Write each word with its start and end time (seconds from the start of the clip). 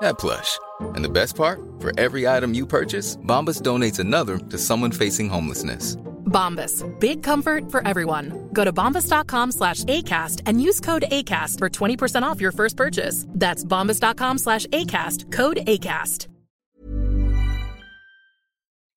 that 0.00 0.18
plush. 0.18 0.58
And 0.94 1.04
the 1.04 1.08
best 1.08 1.36
part? 1.36 1.60
For 1.78 1.92
every 1.98 2.26
item 2.26 2.54
you 2.54 2.66
purchase, 2.66 3.16
Bombas 3.16 3.62
donates 3.62 3.98
another 3.98 4.38
to 4.50 4.58
someone 4.58 4.92
facing 4.92 5.28
homelessness. 5.28 5.96
Bombas. 6.28 6.84
Big 7.00 7.22
comfort 7.22 7.70
for 7.70 7.86
everyone. 7.86 8.48
Go 8.52 8.64
to 8.64 8.72
bombas.com 8.72 9.52
slash 9.52 9.84
ACAST 9.84 10.42
and 10.46 10.62
use 10.62 10.80
code 10.80 11.04
ACAST 11.10 11.58
for 11.58 11.68
20% 11.68 12.22
off 12.22 12.40
your 12.40 12.52
first 12.52 12.76
purchase. 12.76 13.24
That's 13.28 13.64
bombas.com 13.64 14.38
slash 14.38 14.66
ACAST. 14.66 15.32
Code 15.32 15.58
ACAST. 15.66 16.28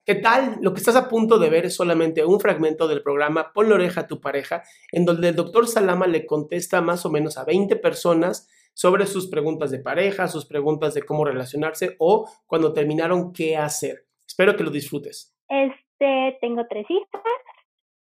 ¿Qué 0.04 0.16
tal? 0.16 0.58
Lo 0.62 0.74
que 0.74 0.80
estás 0.80 0.96
a 0.96 1.08
punto 1.08 1.38
de 1.38 1.50
ver 1.50 1.68
es 1.68 1.76
solamente 1.76 2.26
un 2.26 2.40
fragmento 2.40 2.88
del 2.88 3.04
programa 3.04 3.54
Pon 3.54 3.70
la 3.70 3.76
oreja 3.76 4.02
a 4.02 4.08
tu 4.08 4.20
pareja, 4.20 4.64
en 4.92 5.06
donde 5.06 5.30
el 5.30 5.36
doctor 5.36 5.68
Salama 5.68 6.08
le 6.08 6.26
contesta 6.26 6.82
más 6.82 7.06
o 7.06 7.12
menos 7.12 7.38
a 7.38 7.46
20 7.46 7.76
personas 7.76 8.50
sobre 8.82 9.06
sus 9.06 9.30
preguntas 9.30 9.70
de 9.70 9.78
pareja, 9.78 10.28
sus 10.28 10.48
preguntas 10.48 10.96
de 10.96 11.04
cómo 11.04 11.24
relacionarse 11.24 11.96
o 12.00 12.28
cuando 12.48 12.74
terminaron 12.74 13.32
qué 13.32 13.56
hacer. 13.56 14.08
Espero 14.26 14.56
que 14.56 14.64
lo 14.64 14.72
disfrutes. 14.72 15.38
Este, 15.48 16.40
tengo 16.42 16.66
tres 16.68 16.88
hijas, 16.90 17.22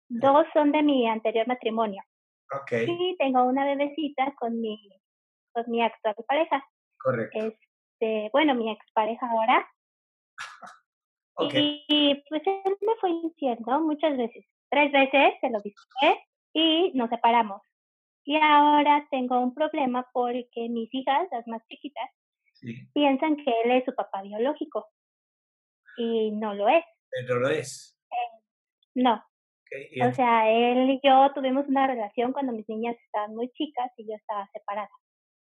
dos 0.09 0.45
son 0.53 0.71
de 0.71 0.83
mi 0.83 1.09
anterior 1.09 1.47
matrimonio. 1.47 2.03
Ok, 2.53 2.71
Y 2.87 3.15
tengo 3.17 3.45
una 3.45 3.65
bebecita 3.65 4.35
con 4.39 4.61
mi, 4.61 4.77
con 5.53 5.63
mi 5.71 5.81
actual 5.81 6.13
pareja. 6.27 6.63
correcto. 6.99 7.39
Este, 7.39 8.29
bueno, 8.31 8.53
mi 8.53 8.71
expareja 8.71 9.27
ahora. 9.27 9.67
Y 11.41 12.21
pues 12.27 12.41
él 12.45 12.75
me 12.81 12.95
fue 12.99 13.11
infiel, 13.11 13.57
¿no? 13.65 13.79
Muchas 13.79 14.17
veces. 14.17 14.45
Tres 14.69 14.91
veces 14.91 15.35
se 15.39 15.49
lo 15.49 15.61
dije 15.61 16.27
y 16.53 16.91
nos 16.95 17.09
separamos. 17.09 17.61
Y 18.29 18.35
ahora 18.37 19.07
tengo 19.09 19.39
un 19.39 19.55
problema 19.55 20.07
porque 20.13 20.69
mis 20.69 20.87
hijas, 20.93 21.27
las 21.31 21.47
más 21.47 21.65
chiquitas, 21.67 22.07
sí, 22.53 22.75
piensan 22.93 23.35
que 23.37 23.51
él 23.63 23.71
es 23.71 23.85
su 23.85 23.95
papá 23.95 24.21
biológico. 24.21 24.85
Y 25.97 26.29
no 26.31 26.53
lo 26.53 26.69
es. 26.69 26.85
pero 27.09 27.39
lo 27.39 27.49
es. 27.49 27.97
No. 28.93 29.15
Ok, 29.15 29.71
y 29.91 30.01
O 30.03 30.13
sea, 30.13 30.47
él 30.47 30.91
y 30.91 30.99
yo 31.03 31.31
tuvimos 31.33 31.67
una 31.67 31.87
relación 31.87 32.31
cuando 32.31 32.51
mis 32.53 32.69
niñas 32.69 32.95
estaban 33.03 33.33
muy 33.35 33.49
chicas 33.53 33.91
y 33.97 34.07
yo 34.07 34.15
estaba 34.15 34.47
separada. 34.53 34.89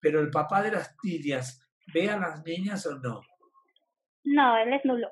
pero 0.00 0.20
el 0.20 0.30
papá 0.30 0.62
de 0.62 0.70
las 0.70 0.96
niñas, 1.02 1.60
¿ve 1.92 2.08
a 2.08 2.16
las 2.16 2.44
niñas 2.44 2.86
o 2.86 2.94
no? 3.00 3.20
No, 4.22 4.56
él 4.58 4.72
es 4.72 4.84
nulo. 4.84 5.10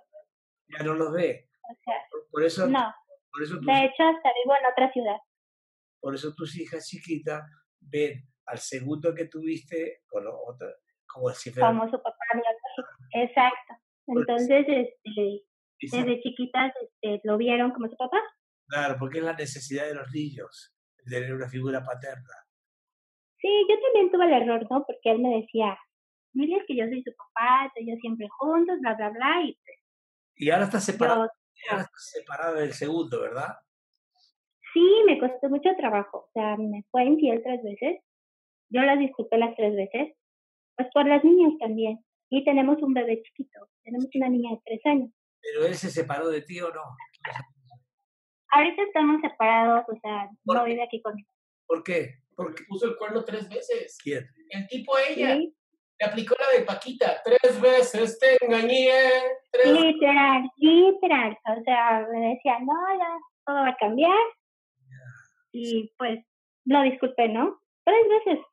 Ya 0.68 0.84
no 0.84 0.94
los 0.94 1.12
ve. 1.12 1.48
O 1.68 1.74
sea, 1.84 1.96
Por- 2.30 2.44
eso, 2.44 2.68
no. 2.68 2.94
por 3.32 3.42
eso, 3.42 3.56
tus, 3.56 3.66
De 3.66 3.72
hecho, 3.86 4.02
hasta 4.04 4.30
vivo 4.44 4.54
en 4.60 4.66
otra 4.70 4.92
ciudad. 4.92 5.16
Por 6.06 6.14
eso 6.14 6.32
tus 6.36 6.56
hijas 6.56 6.86
chiquitas 6.86 7.42
ven 7.80 8.22
al 8.46 8.58
segundo 8.58 9.12
que 9.12 9.24
tuviste 9.24 10.02
con 10.06 10.22
lo 10.22 10.38
otro, 10.40 10.68
como 11.04 11.30
si 11.30 11.50
fuera 11.50 11.66
como 11.66 11.84
su 11.86 11.96
papá 12.00 12.24
biológico. 12.32 13.08
Exacto. 13.12 13.74
Entonces, 14.06 14.66
este, 14.68 15.42
desde 15.80 16.20
chiquitas 16.20 16.72
este, 16.80 17.20
lo 17.24 17.36
vieron 17.36 17.72
como 17.72 17.88
su 17.88 17.96
papá. 17.96 18.22
Claro, 18.68 18.94
porque 19.00 19.18
es 19.18 19.24
la 19.24 19.32
necesidad 19.32 19.88
de 19.88 19.94
los 19.94 20.08
niños, 20.12 20.76
de 20.98 21.16
tener 21.16 21.34
una 21.34 21.48
figura 21.48 21.84
paterna. 21.84 22.34
Sí, 23.40 23.48
yo 23.68 23.74
también 23.80 24.12
tuve 24.12 24.26
el 24.26 24.42
error, 24.42 24.64
¿no? 24.70 24.84
Porque 24.86 25.10
él 25.10 25.18
me 25.18 25.40
decía, 25.40 25.76
mire, 26.34 26.58
es 26.58 26.66
que 26.68 26.76
yo 26.76 26.84
soy 26.84 27.02
su 27.02 27.10
papá, 27.16 27.72
yo 27.84 27.96
siempre 28.00 28.28
juntos, 28.38 28.78
bla, 28.80 28.94
bla, 28.94 29.10
bla, 29.10 29.42
y 29.42 29.58
pues, 29.64 29.78
Y 30.36 30.50
ahora 30.50 30.66
estás 30.66 30.84
separado, 30.84 31.24
yo, 31.24 31.72
ahora 31.72 31.82
estás 31.82 32.10
separado 32.12 32.54
del 32.54 32.72
segundo, 32.74 33.20
¿verdad? 33.22 33.56
Sí, 34.76 35.02
me 35.06 35.18
costó 35.18 35.48
mucho 35.48 35.70
trabajo. 35.78 36.28
O 36.28 36.30
sea, 36.34 36.56
me 36.56 36.84
fue 36.90 37.04
infiel 37.04 37.42
tres 37.42 37.62
veces. 37.62 38.02
Yo 38.68 38.82
las 38.82 38.98
disculpé 38.98 39.38
las 39.38 39.56
tres 39.56 39.74
veces. 39.74 40.14
Pues 40.76 40.88
por 40.92 41.06
las 41.06 41.24
niñas 41.24 41.54
también. 41.58 42.04
Y 42.28 42.44
tenemos 42.44 42.82
un 42.82 42.92
bebé 42.92 43.22
chiquito. 43.22 43.68
Tenemos 43.84 44.08
una 44.14 44.28
niña 44.28 44.50
de 44.50 44.60
tres 44.64 44.80
años. 44.84 45.10
Pero 45.40 45.66
él 45.66 45.74
se 45.74 45.90
separó 45.90 46.28
de 46.28 46.42
ti 46.42 46.60
o 46.60 46.68
no. 46.68 46.82
Ahorita 48.50 48.82
estamos 48.82 49.20
separados, 49.22 49.84
o 49.88 49.98
sea, 50.00 50.28
¿Por 50.44 50.56
no 50.56 50.64
vive 50.64 50.82
aquí 50.82 51.00
conmigo. 51.00 51.28
¿Por 51.66 51.82
qué? 51.82 52.16
Porque 52.34 52.64
Puso 52.68 52.86
el 52.86 52.96
cuerno 52.96 53.24
tres 53.24 53.48
veces. 53.48 53.96
¿quién? 54.02 54.26
El 54.50 54.66
tipo 54.66 54.94
a 54.94 55.02
ella 55.08 55.36
¿sí? 55.36 55.54
le 55.98 56.06
aplicó 56.06 56.34
la 56.38 56.58
de 56.58 56.64
Paquita. 56.64 57.22
Tres 57.24 57.60
veces 57.60 58.18
te 58.18 58.44
engañé. 58.44 58.90
Tres 59.50 59.72
Literal, 59.72 60.50
literal. 60.56 61.38
O 61.58 61.62
sea, 61.64 62.06
me 62.12 62.34
decía, 62.34 62.58
no, 62.60 62.74
ya 62.98 63.18
todo 63.46 63.56
va 63.56 63.68
a 63.68 63.76
cambiar. 63.76 64.12
Y 65.56 65.92
pues 65.96 66.24
lo 66.64 66.82
disculpé, 66.82 67.28
¿no? 67.28 67.58
Tres 67.84 68.06
veces. 68.08 68.44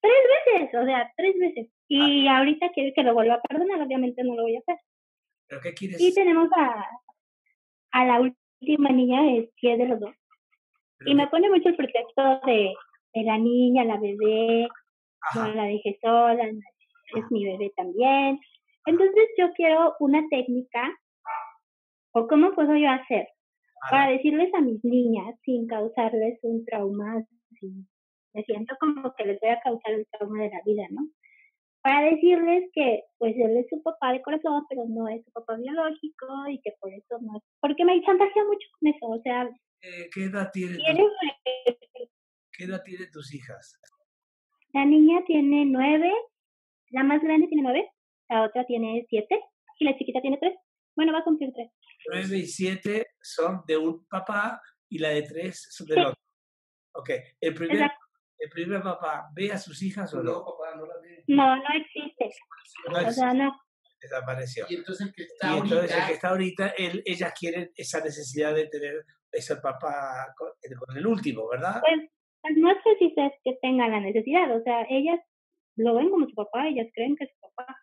Tres 0.00 0.22
veces, 0.46 0.74
o 0.80 0.84
sea, 0.84 1.12
tres 1.16 1.38
veces. 1.38 1.68
Y 1.88 2.26
ahorita 2.26 2.70
quiere 2.70 2.92
que 2.92 3.02
lo 3.02 3.14
vuelva 3.14 3.34
a 3.34 3.42
perdonar, 3.42 3.80
obviamente 3.80 4.22
no 4.24 4.34
lo 4.34 4.42
voy 4.42 4.56
a 4.56 4.58
hacer. 4.58 4.76
¿Pero 5.48 5.60
qué 5.62 5.74
quieres? 5.74 6.00
Y 6.00 6.12
tenemos 6.12 6.48
a, 6.56 6.84
a 7.92 8.04
la 8.04 8.20
última 8.20 8.90
niña, 8.90 9.36
es 9.36 9.50
que 9.56 9.76
de 9.76 9.86
los 9.86 10.00
dos. 10.00 10.14
Pero 10.98 11.10
Y 11.10 11.14
me 11.14 11.28
pone 11.28 11.48
mucho 11.48 11.68
el 11.68 11.76
pretexto 11.76 12.40
de, 12.46 12.74
de 13.14 13.22
la 13.22 13.38
niña, 13.38 13.84
la 13.84 13.98
bebé, 13.98 14.68
no 15.34 15.48
la 15.54 15.64
dejé 15.64 15.98
sola, 16.02 16.44
es 16.44 17.30
mi 17.30 17.44
bebé 17.44 17.72
también. 17.76 18.40
Entonces 18.86 19.28
yo 19.38 19.52
quiero 19.52 19.94
una 20.00 20.22
técnica, 20.28 20.92
o 22.12 22.26
cómo 22.26 22.52
puedo 22.54 22.76
yo 22.76 22.90
hacer 22.90 23.28
para 23.90 24.10
decirles 24.12 24.52
a 24.54 24.60
mis 24.60 24.82
niñas 24.84 25.34
sin 25.44 25.66
causarles 25.66 26.38
un 26.42 26.64
trauma, 26.64 27.24
sin- 27.60 27.88
me 28.34 28.42
siento 28.44 28.74
como 28.80 29.14
que 29.16 29.24
les 29.26 29.40
voy 29.40 29.50
a 29.50 29.60
causar 29.60 29.92
el 29.92 30.06
trauma 30.10 30.42
de 30.42 30.50
la 30.50 30.60
vida, 30.64 30.84
¿no? 30.90 31.02
Para 31.82 32.10
decirles 32.10 32.70
que 32.72 33.02
pues 33.18 33.34
él 33.36 33.56
es 33.58 33.66
su 33.68 33.82
papá 33.82 34.12
de 34.12 34.22
corazón, 34.22 34.64
pero 34.68 34.84
no 34.88 35.06
es 35.08 35.24
su 35.24 35.30
papá 35.32 35.56
biológico 35.56 36.26
y 36.48 36.60
que 36.62 36.72
por 36.80 36.92
eso 36.92 37.18
no 37.20 37.36
es, 37.36 37.42
porque 37.60 37.84
me 37.84 38.00
chantajea 38.02 38.44
mucho 38.44 38.66
con 38.80 38.88
eso, 38.88 39.06
o 39.06 39.20
sea, 39.22 39.48
eh, 39.82 40.08
¿qué, 40.12 40.24
edad 40.24 40.50
tiene 40.52 40.76
tu- 40.78 40.82
quiere 40.82 41.04
¿Qué 42.56 42.64
edad 42.64 42.82
tienen 42.84 43.10
tus 43.12 43.34
hijas? 43.34 43.78
La 44.72 44.84
niña 44.84 45.22
tiene 45.26 45.66
nueve, 45.66 46.10
la 46.90 47.02
más 47.04 47.22
grande 47.22 47.46
tiene 47.48 47.62
nueve, 47.62 47.88
la 48.28 48.44
otra 48.44 48.64
tiene 48.64 49.04
siete 49.08 49.38
y 49.78 49.84
la 49.84 49.96
chiquita 49.98 50.20
tiene 50.20 50.38
tres. 50.38 50.54
Bueno, 50.96 51.12
va 51.12 51.18
a 51.18 51.24
cumplir 51.24 51.52
tres. 51.52 51.70
Nueve 52.10 52.36
y 52.38 52.46
siete 52.46 53.06
son 53.20 53.62
de 53.66 53.76
un 53.76 54.06
papá 54.06 54.60
y 54.88 54.98
la 54.98 55.10
de 55.10 55.22
tres 55.22 55.66
son 55.70 55.86
del 55.86 56.06
otro. 56.06 56.20
Ok, 56.96 57.10
el 57.40 57.54
primer, 57.54 57.90
el 58.38 58.50
primer 58.50 58.82
papá 58.82 59.28
ve 59.34 59.50
a 59.52 59.58
sus 59.58 59.82
hijas 59.82 60.12
o 60.14 60.22
no? 60.22 60.44
papá, 60.44 60.76
no 60.76 60.86
la 60.86 60.94
ve. 61.02 61.24
No, 61.26 61.56
no 61.56 61.64
existe. 61.74 62.30
No 62.90 63.08
O 63.08 63.10
sea, 63.10 63.34
no. 63.34 63.60
desapareció. 64.00 64.66
Y 64.68 64.76
entonces 64.76 65.06
el 65.08 65.14
que 65.14 65.22
Y 65.22 65.26
está 65.26 65.48
el 65.48 65.52
ahorita. 65.72 66.06
que 66.06 66.12
está 66.12 66.28
ahorita, 66.28 66.68
él, 66.78 67.02
ellas 67.04 67.32
quieren 67.38 67.72
esa 67.74 68.00
necesidad 68.00 68.54
de 68.54 68.66
tener 68.68 69.04
ese 69.32 69.56
papá 69.56 70.32
con, 70.36 70.48
con 70.86 70.96
el 70.96 71.06
último, 71.06 71.48
¿verdad? 71.48 71.80
Pues, 71.80 72.08
pues 72.42 72.56
no 72.58 72.70
sé 72.70 72.96
si 72.98 73.14
es 73.16 73.32
que 73.42 73.58
tengan 73.60 73.90
la 73.90 74.00
necesidad. 74.00 74.54
O 74.56 74.62
sea, 74.62 74.86
ellas 74.88 75.18
lo 75.76 75.94
ven 75.96 76.10
como 76.10 76.28
su 76.28 76.34
papá, 76.34 76.68
ellas 76.68 76.86
creen 76.94 77.16
que 77.16 77.24
es 77.24 77.30
su 77.30 77.40
papá. 77.40 77.76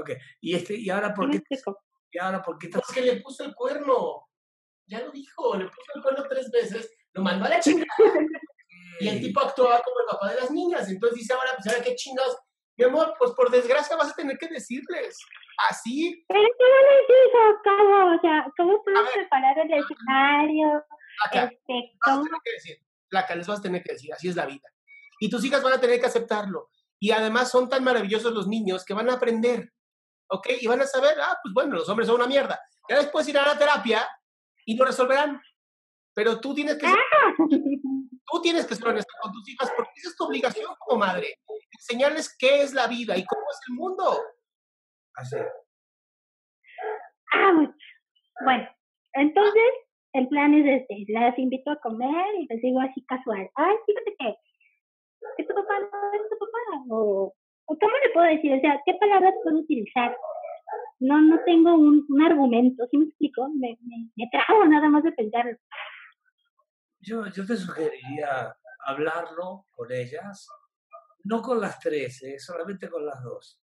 Ok, 0.00 0.10
y 0.40 0.54
este, 0.54 0.74
y 0.76 0.90
ahora 0.90 1.08
¿Sí 1.08 1.14
por 1.14 1.30
qué, 1.30 1.40
ahora 2.20 2.42
por 2.42 2.58
qué 2.58 2.66
estás 2.68 2.82
Es 2.88 2.94
que 2.94 3.00
le 3.02 3.20
puso 3.20 3.44
el 3.44 3.54
cuerno. 3.54 4.26
Ya 4.86 5.00
lo 5.00 5.10
dijo, 5.10 5.54
le 5.56 5.66
puso 5.66 5.92
el 5.96 6.02
cuerno 6.02 6.24
tres 6.28 6.50
veces, 6.50 6.90
lo 7.12 7.22
mandó 7.22 7.44
a 7.44 7.50
la 7.50 7.60
chingada. 7.60 7.86
Y 9.00 9.06
el 9.08 9.20
tipo 9.20 9.40
actuaba 9.40 9.80
como 9.80 10.00
el 10.00 10.06
papá 10.10 10.30
de 10.30 10.40
las 10.40 10.50
niñas. 10.50 10.88
Entonces 10.88 11.18
dice 11.20 11.32
ahora, 11.32 11.52
pues 11.54 11.68
ahora 11.68 11.84
qué 11.84 11.94
chingados. 11.94 12.36
Mi 12.76 12.84
amor, 12.84 13.14
pues 13.16 13.30
por 13.32 13.48
desgracia 13.48 13.94
vas 13.96 14.10
a 14.10 14.14
tener 14.14 14.36
que 14.38 14.48
decirles. 14.48 15.16
Así, 15.70 16.24
Pero 16.26 16.40
¿cómo 16.40 16.76
les 16.90 17.08
digo? 17.08 17.40
¿Cómo? 17.64 18.16
O 18.16 18.20
sea, 18.20 18.46
¿cómo 18.56 18.82
ver. 18.84 19.12
preparar 19.14 19.56
el 19.58 19.72
escenario? 19.72 20.84
acá, 21.24 21.44
Este, 21.44 21.92
vas 22.04 22.08
a 22.08 22.10
¿cómo? 22.16 22.24
tener 22.24 22.40
que 22.44 22.52
decir. 22.52 22.76
Placa, 23.08 23.34
les 23.36 23.46
vas 23.46 23.58
a 23.60 23.62
tener 23.62 23.82
que 23.84 23.92
decir, 23.92 24.12
así 24.12 24.28
es 24.28 24.36
la 24.36 24.46
vida. 24.46 24.68
Y 25.20 25.30
tus 25.30 25.44
hijas 25.44 25.62
van 25.62 25.74
a 25.74 25.80
tener 25.80 26.00
que 26.00 26.06
aceptarlo. 26.06 26.68
Y 27.00 27.12
además 27.12 27.50
son 27.52 27.68
tan 27.68 27.84
maravillosos 27.84 28.32
los 28.32 28.48
niños 28.48 28.84
que 28.84 28.94
van 28.94 29.10
a 29.10 29.14
aprender. 29.14 29.72
¿Ok? 30.30 30.46
Y 30.60 30.66
van 30.66 30.80
a 30.80 30.86
saber, 30.86 31.18
ah, 31.20 31.38
pues 31.42 31.54
bueno, 31.54 31.76
los 31.76 31.88
hombres 31.88 32.06
son 32.06 32.16
una 32.16 32.26
mierda. 32.26 32.60
Ya 32.88 32.96
después 32.96 33.28
irán 33.28 33.44
a 33.44 33.54
la 33.54 33.58
terapia 33.58 34.08
y 34.64 34.76
lo 34.76 34.84
resolverán. 34.84 35.40
Pero 36.14 36.40
tú 36.40 36.54
tienes 36.54 36.76
que 36.76 36.86
ser, 36.86 36.96
Ah. 36.98 37.34
tú 38.30 38.42
tienes 38.42 38.66
que 38.66 38.74
ser 38.74 38.88
honesta 38.88 39.12
con 39.22 39.32
tus 39.32 39.48
hijas 39.48 39.72
porque 39.76 39.92
esa 39.96 40.10
es 40.10 40.16
tu 40.16 40.24
obligación 40.24 40.74
como 40.78 41.00
madre. 41.00 41.38
Enseñarles 41.78 42.36
qué 42.38 42.62
es 42.62 42.74
la 42.74 42.86
vida 42.86 43.16
y 43.16 43.24
cómo 43.24 43.42
es 43.50 43.58
el 43.68 43.74
mundo. 43.74 44.20
Así. 45.14 45.36
Bueno, 48.44 48.68
entonces 49.14 49.62
el 50.12 50.28
plan 50.28 50.54
es 50.54 50.82
este, 50.82 51.04
las 51.12 51.38
invito 51.38 51.70
a 51.70 51.80
comer 51.80 52.34
y 52.40 52.46
les 52.48 52.62
digo 52.62 52.80
así 52.80 53.04
casual, 53.04 53.50
ay, 53.54 53.76
fíjate 53.86 54.16
que, 54.18 54.36
que 55.36 55.44
tu 55.44 55.54
papá 55.54 55.78
no 55.80 56.12
es 56.14 56.28
tu 56.30 56.38
papá, 56.38 56.84
o 56.90 57.34
¿cómo 57.76 57.92
le 58.04 58.12
puedo 58.12 58.26
decir? 58.26 58.54
O 58.54 58.60
sea, 58.60 58.80
¿qué 58.84 58.94
palabras 58.94 59.34
puedo 59.42 59.58
utilizar? 59.58 60.16
No, 61.00 61.20
no 61.20 61.38
tengo 61.44 61.74
un, 61.74 62.04
un 62.08 62.22
argumento, 62.22 62.86
¿sí 62.90 62.98
me 62.98 63.04
explico? 63.06 63.48
Me, 63.54 63.78
me, 63.82 64.10
me 64.16 64.28
trago 64.30 64.64
nada 64.66 64.88
más 64.88 65.02
de 65.02 65.12
pensarlo. 65.12 65.56
Yo, 67.00 67.26
yo 67.28 67.46
te 67.46 67.56
sugeriría 67.56 68.56
hablarlo 68.84 69.66
con 69.70 69.92
ellas, 69.92 70.48
no 71.24 71.42
con 71.42 71.60
las 71.60 71.78
tres, 71.78 72.22
¿eh? 72.22 72.38
solamente 72.38 72.88
con 72.88 73.04
las 73.04 73.22
dos. 73.22 73.62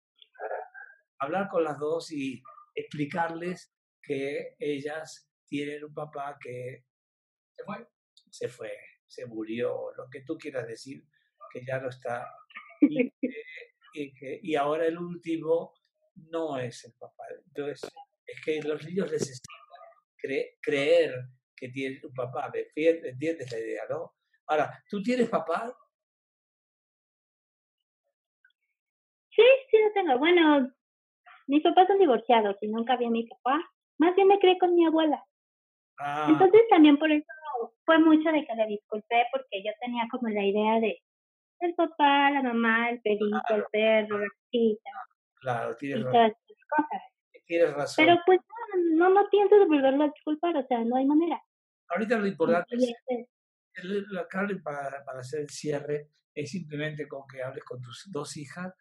Hablar 1.19 1.47
con 1.50 1.63
las 1.63 1.79
dos 1.79 2.11
y 2.11 2.41
explicarles 2.75 3.73
que 4.01 4.55
ellas 4.59 5.31
tienen 5.47 5.85
un 5.85 5.94
papá 5.94 6.38
que 6.39 6.83
se 7.55 7.63
fue, 7.63 7.88
se 8.29 8.47
fue, 8.50 8.71
se 9.07 9.25
murió, 9.25 9.94
lo 9.95 10.09
que 10.09 10.21
tú 10.21 10.38
quieras 10.38 10.67
decir, 10.67 11.03
que 11.51 11.63
ya 11.65 11.79
no 11.79 11.89
está. 11.89 12.27
Y, 12.81 13.11
y 13.94 14.13
que- 14.13 14.40
y 14.42 14.56
ahora 14.56 14.86
el 14.86 14.98
último 14.98 15.74
no 16.16 16.57
es 16.57 16.84
el 16.86 16.94
papá. 17.00 17.24
Entonces, 17.48 17.81
es 18.25 18.42
que 18.44 18.62
los 18.63 18.84
niños 18.86 19.12
necesitan 19.12 19.56
cre- 20.22 20.57
creer 20.62 21.13
que 21.56 21.69
tienen 21.69 22.00
un 22.04 22.13
papá. 22.13 22.50
¿Me 22.54 22.62
entiendes, 22.62 23.04
¿Me 23.04 23.10
entiendes 23.10 23.51
la 23.51 23.60
idea, 23.60 23.84
no? 23.90 24.13
Ahora, 24.48 24.84
¿tú 24.90 25.01
tienes 25.01 25.30
papá? 25.30 25.75
Sí, 29.36 29.44
sí 29.72 29.78
lo 29.84 29.92
tengo. 29.94 30.18
Bueno, 30.19 30.72
mis 31.48 31.63
papás 31.63 31.88
son 31.88 32.00
divorciados 32.00 32.56
y 32.62 32.68
nunca 32.68 32.96
vi 32.98 33.06
a 33.06 33.10
mi 33.10 33.25
papá. 33.28 33.60
Más 33.98 34.16
bien 34.16 34.28
me 34.28 34.39
crié 34.39 34.57
con 34.60 34.75
mi 34.75 34.86
abuela. 34.86 35.24
Ah, 36.00 36.28
Entonces 36.30 36.62
también 36.69 36.98
por 36.98 37.12
eso 37.12 37.25
fue 37.86 38.00
mucho 38.00 38.31
de 38.31 38.46
que 38.46 38.56
le 38.56 38.68
disculpé 38.68 39.25
porque 39.31 39.63
yo 39.63 39.72
tenía 39.80 40.07
como 40.12 40.28
la 40.30 40.44
idea 40.44 40.80
de 40.80 41.01
el 41.59 41.73
papá, 41.75 42.31
la 42.31 42.41
mamá, 42.44 42.89
el 42.89 43.01
perrito, 43.01 43.39
el 43.55 43.63
perro, 43.71 44.17
la 44.19 44.27
gatita 44.27 44.89
claro, 45.41 45.71
y 45.73 45.75
tienes, 45.77 46.03
ra- 46.05 46.11
todas 46.11 46.31
esas 46.31 46.65
cosas. 46.77 47.01
tienes 47.45 47.73
razón. 47.73 48.05
Pero 48.05 48.19
pues 48.25 48.39
no, 48.95 49.09
no, 49.09 49.21
no 49.21 49.29
pienso 49.29 49.55
volverlo 49.67 50.03
a 50.03 50.07
disculpar, 50.07 50.57
o 50.57 50.65
sea, 50.67 50.83
no 50.83 50.95
hay 50.95 51.05
manera. 51.05 51.41
Ahorita 51.89 52.17
lo 52.17 52.27
importante 52.27 52.75
Y 52.75 52.83
es 52.83 52.89
este, 52.89 53.29
el- 53.75 54.05
la 54.11 54.27
Carmen, 54.27 54.61
para, 54.63 55.03
para 55.05 55.19
hacer 55.19 55.41
el 55.41 55.50
cierre, 55.50 56.09
es 56.33 56.51
simplemente 56.51 57.07
con 57.07 57.23
que 57.27 57.44
hables 57.44 57.63
con 57.63 57.81
tus 57.81 58.09
dos 58.11 58.35
hijas 58.38 58.73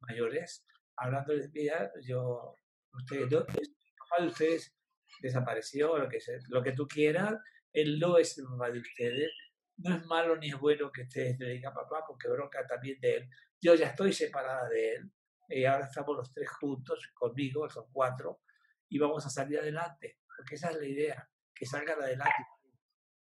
mayores, 0.00 0.66
hablándoles, 0.96 1.50
mira, 1.52 1.90
yo, 2.06 2.54
ustedes, 2.92 3.30
el 3.32 3.38
papá 3.38 4.22
de 4.22 4.26
ustedes 4.28 4.74
desapareció, 5.20 5.96
lo 5.98 6.08
que, 6.08 6.20
sea, 6.20 6.36
lo 6.48 6.62
que 6.62 6.72
tú 6.72 6.86
quieras, 6.86 7.34
él 7.72 7.98
no 7.98 8.18
es 8.18 8.38
el 8.38 8.44
papá 8.46 8.70
de 8.70 8.80
ustedes, 8.80 9.30
no 9.78 9.96
es 9.96 10.04
malo 10.06 10.36
ni 10.36 10.48
es 10.48 10.58
bueno 10.58 10.90
que 10.90 11.02
ustedes 11.02 11.38
le 11.38 11.50
digan 11.50 11.74
papá, 11.74 12.04
porque 12.06 12.28
bronca 12.28 12.66
también 12.66 12.98
de 13.00 13.16
él. 13.16 13.30
Yo 13.60 13.74
ya 13.74 13.88
estoy 13.88 14.12
separada 14.12 14.68
de 14.68 14.94
él, 14.94 15.12
y 15.48 15.64
ahora 15.64 15.86
estamos 15.86 16.16
los 16.16 16.32
tres 16.32 16.50
juntos 16.50 17.10
conmigo, 17.14 17.68
son 17.68 17.86
cuatro, 17.92 18.40
y 18.88 18.98
vamos 18.98 19.24
a 19.26 19.30
salir 19.30 19.58
adelante, 19.58 20.18
porque 20.36 20.54
esa 20.54 20.70
es 20.70 20.76
la 20.76 20.86
idea, 20.86 21.30
que 21.54 21.66
salgan 21.66 22.00
adelante. 22.00 22.44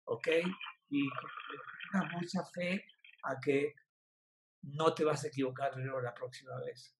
¿ok? 0.09 0.29
Y 0.89 1.09
tengas 1.93 2.13
mucha 2.13 2.45
fe 2.45 2.85
a 3.25 3.39
que 3.41 3.75
no 4.63 4.95
te 4.95 5.05
vas 5.05 5.25
a 5.25 5.29
equivocar 5.29 5.77
la 5.77 6.15
próxima 6.15 6.59
vez. 6.61 6.98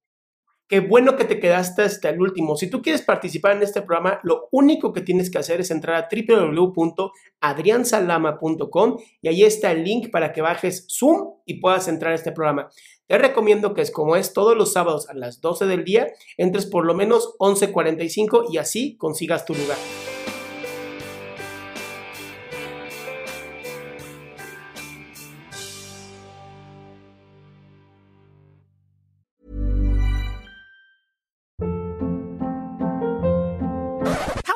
Qué 0.69 0.79
bueno 0.81 1.15
que 1.17 1.25
te 1.25 1.39
quedaste 1.39 1.81
hasta 1.81 2.09
el 2.09 2.21
último. 2.21 2.55
Si 2.55 2.69
tú 2.69 2.83
quieres 2.83 3.01
participar 3.01 3.57
en 3.57 3.63
este 3.63 3.81
programa, 3.81 4.19
lo 4.21 4.49
único 4.51 4.93
que 4.93 5.01
tienes 5.01 5.31
que 5.31 5.39
hacer 5.39 5.61
es 5.61 5.71
entrar 5.71 5.95
a 5.95 6.07
www.adriansalama.com 6.15 8.97
y 9.19 9.29
ahí 9.29 9.43
está 9.43 9.71
el 9.71 9.83
link 9.83 10.11
para 10.11 10.31
que 10.31 10.43
bajes 10.43 10.85
Zoom 10.87 11.37
y 11.43 11.55
puedas 11.55 11.87
entrar 11.87 12.11
a 12.11 12.15
este 12.15 12.31
programa. 12.31 12.69
Te 13.07 13.17
recomiendo 13.17 13.73
que 13.73 13.81
es 13.81 13.89
como 13.89 14.15
es 14.15 14.31
todos 14.31 14.55
los 14.55 14.71
sábados 14.71 15.09
a 15.09 15.15
las 15.15 15.41
12 15.41 15.65
del 15.65 15.83
día, 15.83 16.05
entres 16.37 16.67
por 16.67 16.85
lo 16.85 16.93
menos 16.93 17.33
11.45 17.39 18.49
y 18.51 18.59
así 18.59 18.95
consigas 18.97 19.45
tu 19.45 19.55
lugar. 19.55 19.77